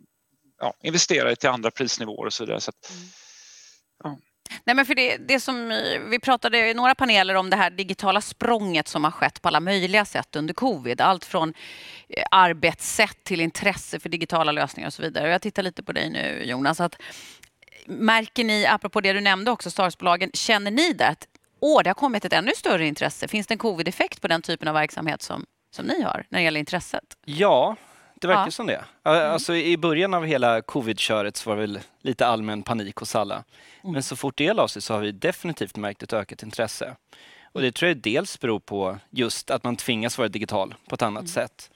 [0.60, 2.60] ja, investera i till andra prisnivåer och så vidare.
[2.60, 2.92] Så att,
[4.64, 7.70] Nej, men för det, det som eh, vi pratade i några paneler om det här
[7.70, 11.00] digitala språnget som har skett på alla möjliga sätt under covid.
[11.00, 11.54] Allt från
[12.08, 15.30] eh, arbetssätt till intresse för digitala lösningar och så vidare.
[15.30, 16.80] Jag tittar lite på dig nu Jonas.
[16.80, 21.26] Att, eh, märker ni, apropå det du nämnde också, Startbolagen, känner ni det att
[21.60, 23.28] åh, det har kommit ett ännu större intresse?
[23.28, 26.44] Finns det en covid-effekt på den typen av verksamhet som, som ni har när det
[26.44, 27.16] gäller intresset?
[27.24, 27.76] Ja,
[28.22, 28.50] det verkar Ja.
[28.50, 28.84] som det.
[29.02, 33.44] Alltså, I början av hela covid-köret så var det väl lite allmän panik hos alla.
[33.82, 36.96] Men så fort det la sig så har vi definitivt märkt ett ökat intresse.
[37.52, 41.02] Och det tror jag dels beror på just att man tvingas vara digital på ett
[41.02, 41.70] annat sätt.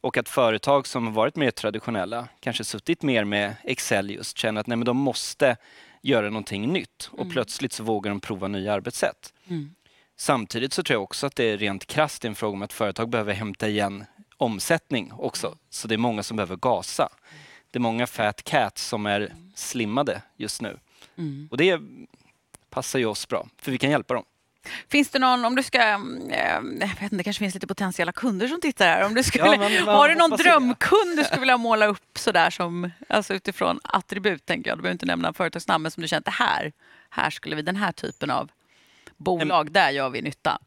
[0.00, 4.60] Och att företag som har varit mer traditionella, kanske suttit mer med Excel just, känner
[4.60, 5.56] att nej, men de måste
[6.02, 9.32] göra någonting nytt och plötsligt så vågar de prova nya arbetssätt.
[10.16, 13.08] Samtidigt så tror jag också att det är rent krasst en fråga om att företag
[13.08, 14.04] behöver hämta igen
[14.42, 15.56] omsättning också.
[15.70, 17.08] Så det är många som behöver gasa.
[17.70, 20.78] Det är många fat cats som är slimmade just nu.
[21.50, 21.80] Och det
[22.70, 24.24] passar ju oss bra, för vi kan hjälpa dem.
[24.88, 25.98] Finns det någon, om du ska, eh,
[26.80, 29.04] jag vet inte, det kanske finns lite potentiella kunder som tittar här.
[29.06, 32.50] Om du skulle, Ja, men har du någon drömkund du skulle vilja måla upp sådär
[32.50, 36.18] som, alltså utifrån attribut tänker jag, du behöver inte nämna företagsnamn, men som du känner
[36.18, 36.72] att det här,
[37.10, 38.50] här skulle vi, den här typen av
[39.16, 40.58] bolag, där gör vi nytta.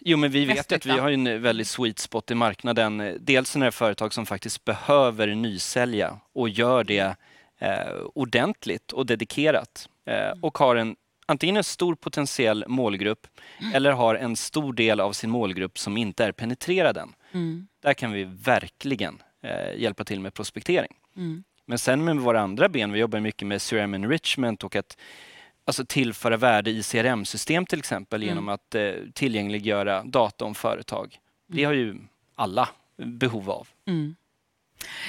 [0.00, 3.18] Jo, men vi vet att vi har en väldigt sweet spot i marknaden.
[3.20, 7.16] Dels när det är företag som faktiskt behöver nysälja och gör det
[7.58, 13.26] eh, ordentligt och dedikerat eh, och har en antingen en stor potentiell målgrupp
[13.74, 17.14] eller har en stor del av sin målgrupp som inte är penetrerad än.
[17.32, 17.68] Mm.
[17.82, 20.92] Där kan vi verkligen eh, hjälpa till med prospektering.
[21.16, 21.44] Mm.
[21.66, 24.96] Men sen med våra andra ben, vi jobbar mycket med CRM enrichment och att
[25.64, 31.18] alltså tillföra värde i CRM-system till exempel genom att eh, tillgängliggöra data om företag.
[31.46, 31.96] Det har ju
[32.34, 33.68] alla behov av.
[33.86, 34.16] Mm.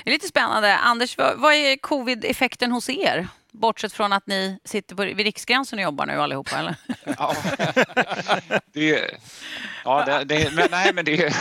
[0.03, 0.77] Det är lite spännande.
[0.77, 3.27] Anders, vad, vad är covid-effekten hos er?
[3.51, 6.75] Bortsett från att ni sitter på, vid Riksgränsen och jobbar nu allihopa, eller?
[7.17, 7.35] Ja,
[8.73, 9.11] det,
[9.83, 11.33] ja, det, det, men nej, men det,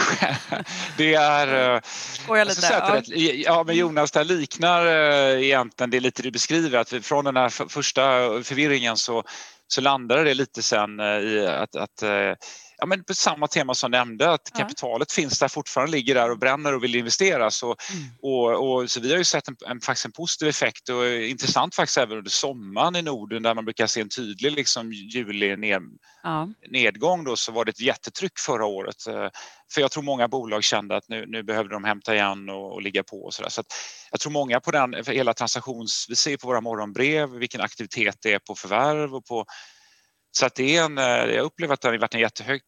[0.97, 1.75] det är...
[1.75, 1.81] eh,
[2.29, 2.77] jag lite.
[2.77, 3.15] att Ja.
[3.15, 7.37] det, ja, men Jonas, det liknar eh, egentligen det lite du beskriver, att från den
[7.37, 8.03] här första
[8.43, 9.25] förvirringen så,
[9.69, 12.03] så landade det lite sen eh, i att, att
[12.81, 16.39] ja, men på samma tema som nämnde, att kapitalet finns där fortfarande, ligger där och
[16.39, 17.51] bränner och vill investera.
[17.51, 18.05] Så, Mm.
[18.23, 21.75] och, och, så vi har ju sett en, en, faktiskt en positiv effekt och intressant
[21.75, 25.81] faktiskt även under sommaren i Norden där man brukar se en tydlig liksom, juli ner,
[26.23, 26.49] Ja.
[26.71, 29.07] nedgång då så var det ett jättetryck förra året.
[29.07, 29.29] Eh,
[29.75, 32.83] För jag tror många bolag kände att nu, nu behövde de hämta igen och, och
[32.83, 33.51] ligga på och så där.
[33.51, 33.67] Så att
[34.11, 38.33] jag tror många på den, hela transaktions, vi ser på våra morgonbrev vilken aktivitet det
[38.33, 39.45] är på förvärv och på
[40.33, 42.61] så att det är en, eh, jag upplever att det har varit en jättehög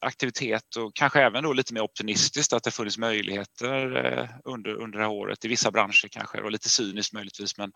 [0.00, 4.98] aktivitet och kanske även då lite mer optimistiskt att det funnits möjligheter eh, under, under
[4.98, 7.72] det här året i vissa branscher kanske och lite cyniskt möjligtvis men,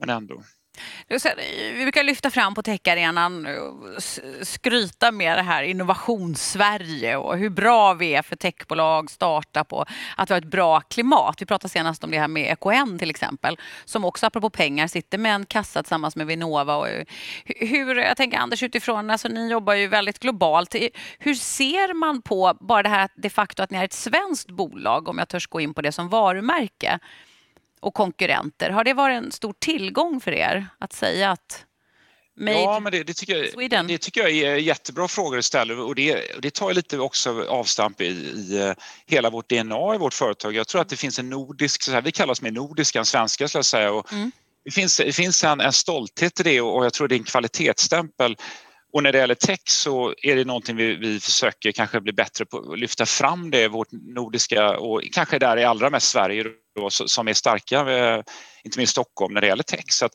[0.00, 0.42] men ändå.
[1.76, 4.02] Vi brukar lyfta fram på techarenan och
[4.42, 10.30] skryta med det här innovationssverige och hur bra vi är för techbolag, startup och att
[10.30, 11.42] vi har ett bra klimat.
[11.42, 15.18] Vi pratade senast om det här med EKN till exempel, som också apropå pengar sitter
[15.18, 16.76] med en kassa tillsammans med Vinnova.
[16.76, 16.86] Och
[17.44, 20.74] hur, jag tänker Anders utifrån, alltså ni jobbar ju väldigt globalt.
[21.18, 25.08] Hur ser man på bara det här de facto att ni är ett svenskt bolag,
[25.08, 26.98] om jag törs gå in på det som varumärke?
[27.82, 28.70] Och konkurrenter.
[28.70, 31.64] Har det varit en stor tillgång för er att säga att
[32.36, 33.86] Made Ja, men det, det, tycker jag, Sweden.
[33.86, 38.00] det tycker jag är jättebra frågor att ställa och det, det tar lite också avstamp
[38.00, 38.72] i, i eh,
[39.06, 40.54] hela vårt DNA i vårt företag.
[40.54, 43.06] Jag tror att det finns en nordisk, så här, vi kallar oss mer nordiska än
[43.06, 43.92] svenska skulle jag säga.
[43.92, 44.32] Och Mm.
[44.64, 47.24] det finns, det finns en, en stolthet i det och, jag tror det är en
[47.24, 48.36] kvalitetsstämpel.
[48.92, 52.44] Och när det gäller tech så är det någonting vi, vi försöker kanske bli bättre
[52.44, 56.44] på att lyfta fram det, vårt nordiska och kanske där i allra mest Sverige
[56.76, 58.22] då, som är starka, eh,
[58.64, 59.84] inte minst Stockholm när det gäller tech.
[59.88, 60.12] Så att,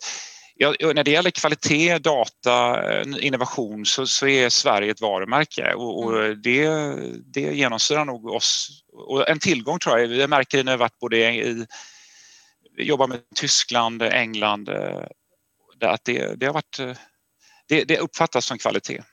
[0.60, 6.04] Ja, när det gäller kvalitet, data, eh, innovation så, så är Sverige ett varumärke och,
[6.04, 6.70] och det,
[7.34, 8.70] det genomsyrar nog oss.
[8.94, 11.66] Och en tillgång tror jag, jag märker det när jag varit både i,
[12.78, 15.04] jobbar med Tyskland, England, eh,
[15.82, 16.80] att det, det har varit
[17.68, 19.04] det, det uppfattas som kvalitet.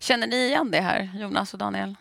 [0.00, 1.96] Känner ni igen det här, Jonas och Daniel?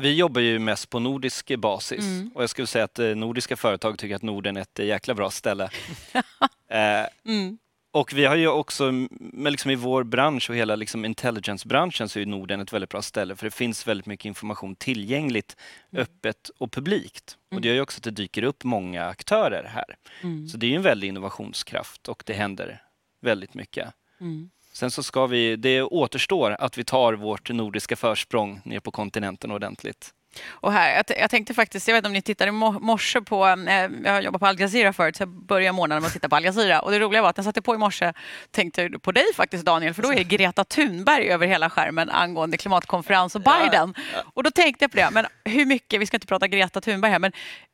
[0.00, 2.30] Vi jobbar ju mest på nordisk basis Mm.
[2.34, 5.14] och jag skulle säga att eh, nordiska företag tycker att Norden är ett eh, jäkla
[5.14, 5.70] bra ställe.
[6.70, 7.58] eh, Mm.
[7.90, 12.18] och vi har ju också, men liksom i vår bransch och hela liksom intelligence-branschen så
[12.20, 15.56] är Norden ett väldigt bra ställe för det finns väldigt mycket information tillgängligt,
[15.92, 16.02] Mm.
[16.02, 17.36] öppet och publikt.
[17.54, 19.96] Och det gör ju också att det dyker upp många aktörer här.
[20.22, 20.48] Mm.
[20.48, 22.82] Så det är ju en väldig innovationskraft och det händer
[23.20, 23.88] väldigt mycket.
[24.20, 24.50] Mm.
[24.78, 29.50] Sen så ska vi, det återstår att vi tar vårt nordiska försprång ner på kontinenten
[29.50, 30.10] ordentligt.
[30.48, 33.46] Och här, jag, tänkte faktiskt, jag vet inte om ni tittade i mo- morse på,
[33.46, 36.36] eh, jag jobbar på Al Jazeera förut, så jag börjar morgonen med att titta på
[36.36, 36.80] Al Jazeera.
[36.80, 38.12] Och det roliga var att när jag satte på i morse
[38.50, 43.34] tänkte på dig faktiskt Daniel, för då är Greta Thunberg över hela skärmen angående klimatkonferens
[43.34, 43.94] och Biden.
[44.34, 47.12] Och då tänkte jag på det, men hur mycket, vi ska inte prata Greta Thunberg
[47.12, 47.32] här, men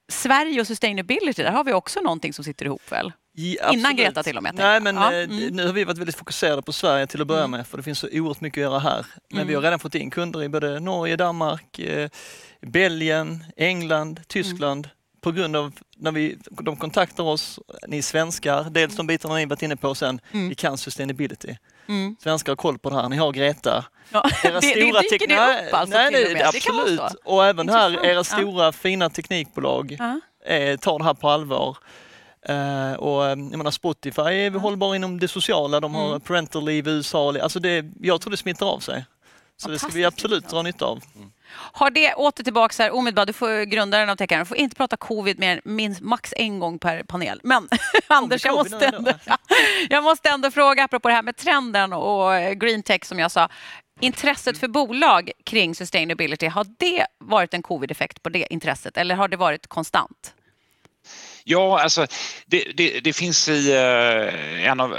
[0.09, 3.13] Sverige och sustainability, där har vi också någonting som sitter ihop väl?
[3.37, 3.97] Ja, Innan.
[3.97, 4.97] Greta till och med, Nej, men.
[4.97, 5.47] Ja, eh, mm.
[5.47, 7.99] nu har vi varit väldigt fokuserade på Sverige till att börja med, för det finns
[7.99, 9.07] så oerhört mycket att göra här.
[9.31, 9.49] Men Mm.
[9.49, 12.09] vi har redan fått in kunder i både Norge, Danmark, eh,
[12.63, 14.89] Belgien, England, Tyskland.
[15.21, 19.63] På grund av när vi, de kontaktar oss, ni svenskar, dels de bitarna ni varit
[19.63, 20.49] inne på sen, Mm.
[20.49, 21.55] vi kan sustainability.
[21.89, 22.17] Mm.
[22.23, 23.85] Svenskar har koll på det här, ni har Greta.
[24.11, 26.35] Ja, Era det, det stora dyker tek- det upp alltså nej, nej.
[26.35, 27.01] Det absolut.
[27.25, 28.25] Och även här, era Ja.
[28.25, 30.21] stora fina teknikbolag Ja.
[30.55, 31.77] eh, tar det här på allvar.
[32.49, 36.21] Eh, och eh, jag menar Spotify är väl hållbar inom det sociala, de har Mm.
[36.21, 37.35] parental leave i USA.
[37.43, 39.05] Alltså det, jag tror det smittar av sig.
[39.57, 41.01] Så det ska vi absolut dra nytta av.
[41.57, 44.97] Har det, åter tillbaka här, omedelbart, du får grundaren av Teckaren, du får inte prata
[44.97, 47.41] covid mer minst max en gång per panel.
[47.43, 47.69] Men
[48.07, 49.13] Anders, jag måste, ändå,
[49.89, 53.31] jag måste ändå fråga, apropå det här med trenden och eh, green tech som jag
[53.31, 53.49] sa.
[54.01, 59.29] Intresset för bolag kring sustainability, har det varit en covid-effekt på det intresset eller har
[59.29, 60.35] det varit konstant?
[61.45, 62.07] Ja, alltså
[62.47, 64.99] det, det, det finns i uh, en av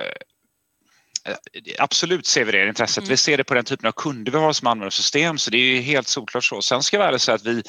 [1.25, 1.35] Eh,
[1.79, 2.97] absolut ser vi det intresset.
[2.97, 3.09] Mm.
[3.09, 5.57] Vi ser det på den typen av kunder vi har som använder system så det
[5.57, 6.61] är helt solklart så.
[6.61, 7.63] Sen ska jag väl säga att vi,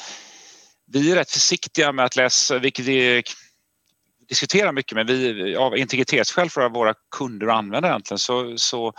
[0.91, 3.23] vi är rätt försiktiga med att läsa, vilket vi
[4.29, 8.93] diskuterar mycket, men vi av integritetsskäl för våra kunder och användare egentligen så, så,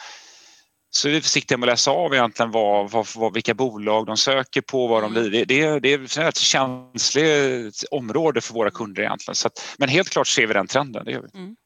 [0.90, 4.16] så är vi försiktiga med att läsa av egentligen vad, vad, vad vilka bolag de
[4.16, 5.30] söker på, vad de mm.
[5.30, 9.34] det, det, det är ett känsligt område för våra kunder egentligen.
[9.34, 11.38] Så att, men helt klart ser vi den trenden, det gör vi.
[11.38, 11.56] Mm.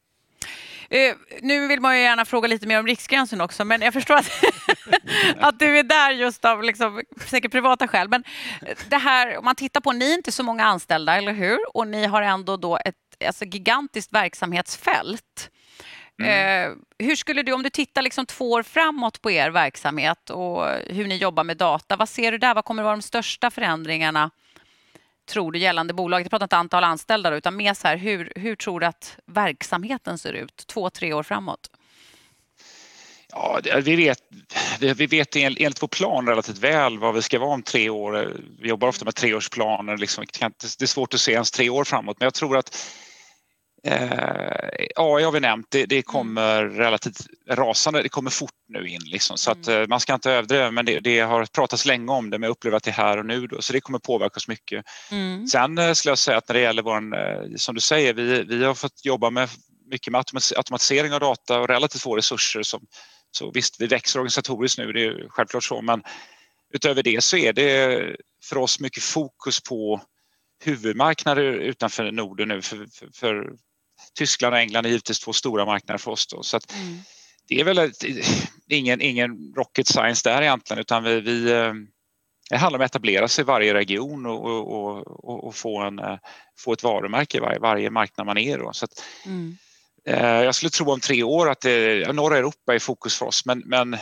[0.94, 4.14] Uh, nu vill man ju gärna fråga lite mer om Riksgränsen också, men jag förstår
[4.14, 4.30] att,
[5.38, 8.08] att du är där just av liksom, säkert privata skäl.
[8.08, 8.24] Men
[8.88, 11.58] det här, om man tittar på, ni är inte så många anställda, eller hur?
[11.76, 12.94] Och ni har ändå då ett
[13.26, 15.50] alltså, gigantiskt verksamhetsfält.
[16.24, 16.70] Mm.
[16.70, 20.66] Uh, hur skulle du, om du tittar liksom två år framåt på er verksamhet och
[20.86, 22.54] hur ni jobbar med data, vad ser du där?
[22.54, 24.30] Vad kommer att vara de största förändringarna
[25.28, 26.24] tror du gällande bolaget?
[26.24, 30.18] Jag pratar inte antal anställda utan mer så här, hur, hur tror du att verksamheten
[30.18, 31.70] ser ut två, tre år framåt?
[33.34, 34.18] Ja, vi vet,
[34.80, 38.36] vi vet enligt vår plan relativt väl vad vi ska vara om tre år.
[38.60, 39.96] Vi jobbar ofta med treårsplaner.
[39.96, 40.24] Liksom.
[40.58, 42.76] Det är svårt att se ens tre år framåt men jag tror att
[43.84, 49.00] Eh, AI har vi nämnt, det, det, kommer relativt rasande, det kommer fort nu in
[49.04, 49.38] liksom.
[49.38, 49.82] så att mm.
[49.82, 52.50] eh, man ska inte överdriva men det, det, har pratats länge om det men jag
[52.50, 54.84] upplever att det är här och nu då, så det kommer påverka oss mycket.
[55.10, 55.46] Mm.
[55.46, 58.42] Sen eh, skulle jag säga att när det gäller vår, eh, som du säger, vi,
[58.42, 59.48] vi har fått jobba med
[59.90, 60.24] mycket med
[60.56, 62.80] automatisering av data och relativt få resurser som,
[63.30, 66.02] så visst, vi växer organisatoriskt nu, det är självklart så men
[66.74, 68.00] utöver det så är det
[68.44, 70.00] för oss mycket fokus på
[70.64, 73.52] huvudmarknader utanför Norden nu för, för, för
[74.14, 76.26] Tyskland och England är givetvis två stora marknader för oss.
[76.26, 76.42] Då.
[76.42, 76.98] Så mm.
[77.48, 78.04] Det är väl ett,
[78.68, 81.72] ingen, ingen rocket science där egentligen utan vi, vi eh,
[82.50, 85.98] det handlar om att etablera sig i varje region och, och, och, och få, en,
[85.98, 86.18] eh,
[86.58, 88.58] få ett varumärke i varje, varje marknad man är.
[88.58, 88.72] Då.
[88.72, 89.56] Så att, mm.
[90.08, 93.46] eh, jag skulle tro om tre år att det, norra Europa är fokus för oss
[93.46, 93.96] men, men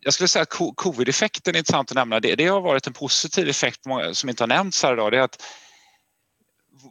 [0.00, 2.20] jag skulle säga att covid-effekten är intressant att nämna.
[2.20, 3.80] Det, det har varit en positiv effekt
[4.12, 5.12] som inte har nämnts här idag.
[5.12, 5.42] Det är att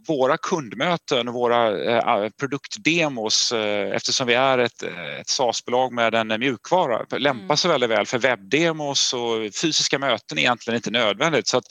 [0.08, 4.84] våra kundmöten och våra eh, produktdemos eh, eftersom vi är ett,
[5.20, 7.58] ett SaaS-bolag med en mjukvara lämpar mm.
[7.58, 11.48] sig väldigt väl för webbdemos och fysiska möten är egentligen inte nödvändigt.
[11.48, 11.66] Så att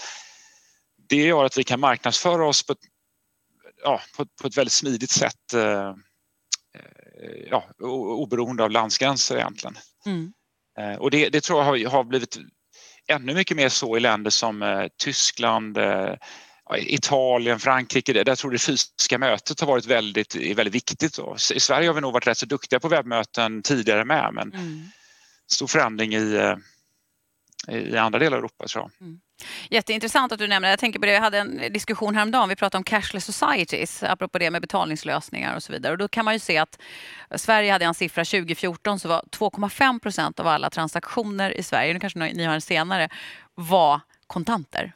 [1.09, 2.75] det gör att vi kan marknadsföra oss på
[3.83, 5.95] ja, på, på ett väldigt smidigt sätt eh,
[7.51, 9.77] ja, oberoende av landsgränser egentligen.
[10.07, 10.33] Mm.
[10.99, 12.39] Och det, det, tror jag har, har blivit
[13.09, 15.79] ännu mycket mer så i länder som Tyskland,
[16.77, 21.17] Italien, Frankrike, där tror jag det fysiska mötet har varit väldigt, väldigt viktigt.
[21.17, 21.37] Då.
[21.55, 24.89] I Sverige har vi nog varit rätt så duktiga på webbmöten tidigare med men mm.
[25.51, 26.35] stor förändring i,
[27.69, 29.07] eh, i andra delar av Europa tror jag.
[29.07, 29.21] Mm.
[29.71, 30.73] Jätteintressant att du nämner det.
[30.73, 34.39] Jag tänker på det, jag hade en diskussion häromdagen, vi pratade om cashless societies, apropå
[34.39, 35.93] det med betalningslösningar och så vidare.
[35.93, 36.79] Och då kan man ju se att
[37.37, 42.01] Sverige hade en siffra 2014 så var 2,5 procent av alla transaktioner i Sverige, nu
[42.01, 43.09] kanske ni har en senare,
[43.55, 44.93] var kontanter.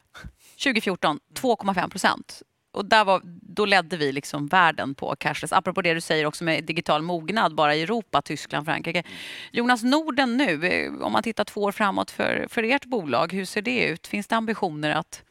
[0.63, 2.41] 2014, 2,5 procent.
[2.73, 5.53] Och där var, då ledde vi liksom världen på cashless.
[5.53, 9.03] Apropå det du säger också med digital mognad bara i Europa, Tyskland, Frankrike.
[9.51, 13.45] Jonas, Norden nu, eh, om man tittar två år framåt för, för ert bolag, hur
[13.45, 14.07] ser det ut?
[14.07, 15.23] Finns det ambitioner att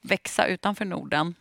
[0.00, 1.34] växa utanför Norden?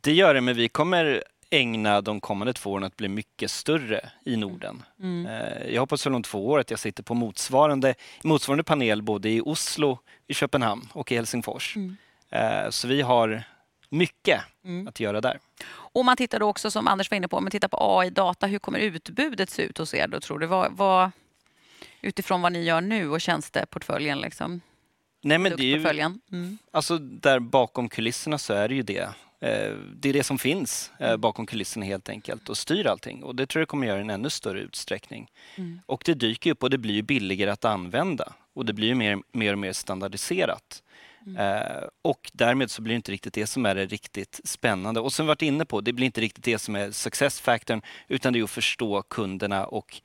[0.00, 4.10] Det gör det, men vi kommer ägna de kommande två åren att bli mycket större
[4.24, 4.82] i Norden.
[5.00, 5.26] Mm.
[5.26, 9.30] Eh, jag hoppas väl om två år att jag sitter på motsvarande, motsvarande panel både
[9.30, 11.76] i Oslo, i Köpenhamn och i Helsingfors.
[11.76, 11.96] Mm.
[12.30, 13.42] Eh, så vi har
[13.88, 14.88] mycket mm.
[14.88, 15.38] att göra där.
[15.72, 18.58] Om man tittar också, som Anders var inne på, om man tittar på AI-data, hur
[18.58, 20.46] kommer utbudet se ut hos er då tror du?
[20.46, 21.10] Vad, vad,
[22.00, 24.60] utifrån vad ni gör nu och tjänsteportföljen liksom?
[25.22, 26.00] Nej, men det är ju,
[26.32, 26.58] mm.
[26.70, 29.08] alltså där bakom kulisserna så är det ju det.
[29.40, 31.20] Eh, det är det som finns eh, mm.
[31.20, 34.10] bakom kulisserna helt enkelt och styr allting och det tror jag kommer göra i en
[34.10, 35.30] ännu större utsträckning.
[35.56, 35.80] Mm.
[35.86, 39.52] Och det dyker upp och det blir billigare att använda och det blir mer, mer
[39.52, 40.82] och mer standardiserat.
[41.26, 41.36] Mm.
[41.36, 45.00] Eh, och därmed så blir det inte riktigt det som är det riktigt spännande.
[45.00, 47.82] Och som vi varit inne på, det blir inte riktigt det som är success factorn
[48.08, 50.00] utan det är att förstå kunderna och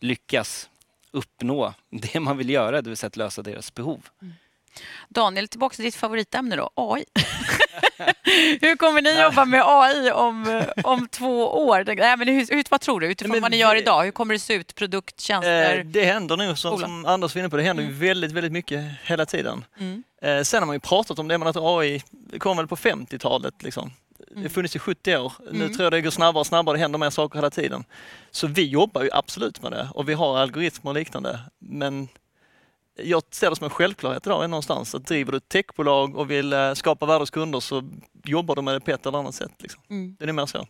[0.00, 0.70] lyckas
[1.10, 4.08] uppnå det man vill göra, det vill säga att lösa deras behov.
[4.22, 4.34] Mm.
[5.08, 7.04] Daniel, tillbaka till ditt favoritämne då, AI.
[8.60, 11.84] Hur kommer ni jobba med AI om, om två år?
[11.86, 14.04] Nej, men hur, hur, vad tror du utifrån Men vad ni gör idag?
[14.04, 14.74] Hur kommer det se ut?
[14.74, 15.78] Produkt, tjänster?
[15.78, 18.52] Eh, det händer nu, som, som Anders var inne på, det händer ju väldigt, väldigt
[18.52, 19.64] mycket hela tiden.
[19.80, 20.02] Mm.
[20.22, 22.02] Eh, sen har man ju pratat om det, men att AI
[22.38, 23.62] kom väl på 50-talet.
[23.62, 23.92] Liksom.
[24.34, 25.32] Det har funnits i 70 år.
[25.52, 25.72] Nu Mm.
[25.74, 27.84] tror jag det går snabbare och snabbare, det händer mer saker hela tiden.
[28.30, 31.40] Så vi jobbar ju absolut med det och vi har algoritmer och liknande.
[31.60, 32.08] Men
[32.96, 36.52] jag ser det som en självklarhet idag någonstans att driver du ett techbolag och vill
[36.52, 37.82] eh, skapa värde hos kunder så
[38.24, 39.52] jobbar du med det på ett eller annat sätt.
[39.58, 39.82] Liksom.
[39.90, 40.16] Mm.
[40.18, 40.66] Det är mer så.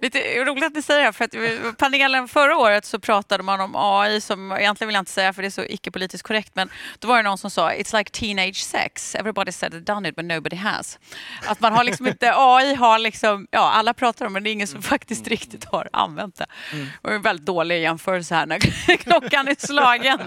[0.00, 3.76] Lite roligt att ni säger det, för att panelen förra året så pratade man om
[3.76, 7.08] AI som, egentligen vill jag inte säga för det är så icke-politiskt korrekt, men då
[7.08, 10.24] var det någon som sa it's like teenage sex, everybody said it done it but
[10.24, 10.98] nobody has.
[11.46, 14.50] Att man har liksom inte, AI har liksom, ja alla pratar om det men det
[14.50, 16.46] är ingen som faktiskt riktigt har använt det.
[16.72, 18.58] Det var en väldigt dålig jämförelse här när
[18.96, 20.18] klockan är slagen.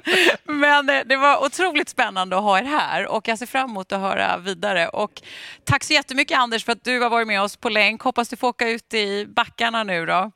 [0.43, 3.91] Men eh, det var otroligt spännande att ha er här och jag ser fram emot
[3.91, 4.87] att höra vidare.
[4.87, 5.21] Och
[5.63, 8.01] tack så jättemycket Anders för att du har varit med oss på länk.
[8.01, 10.31] Hoppas du får åka ut i backarna nu då.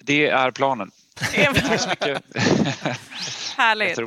[0.00, 0.90] Det är planen.
[1.14, 2.22] Tack så mycket.
[3.56, 3.98] Härligt.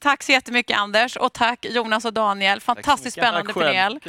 [0.00, 2.60] Tack så jättemycket Anders och tack Jonas och Daniel.
[2.60, 4.00] Fantastiskt spännande panel.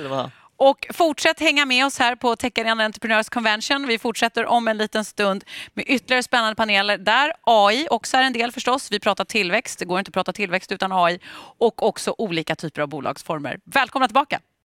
[0.61, 3.87] Och fortsätt hänga med oss här på Tech Arena Entrepreneurs Convention.
[3.87, 8.33] Vi fortsätter om en liten stund med ytterligare spännande paneler där AI också är en
[8.33, 8.91] del förstås.
[8.91, 11.19] Vi pratar tillväxt, det går inte att prata tillväxt utan AI
[11.57, 13.59] och också olika typer av bolagsformer.
[13.65, 14.39] Välkomna tillbaka!